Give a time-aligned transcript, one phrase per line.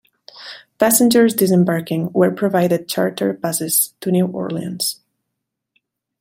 [0.79, 4.99] Passengers disembarking were provided charter buses to New Orleans.